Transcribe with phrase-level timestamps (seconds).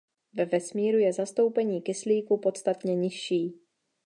[0.33, 3.59] Ve vesmíru je zastoupení kyslíku podstatně nižší.